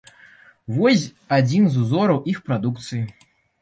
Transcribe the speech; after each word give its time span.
Вось 0.77 1.05
адзін 1.39 1.63
з 1.77 1.87
узораў 1.87 2.19
іх 2.37 2.45
прадукцыі. 2.51 3.09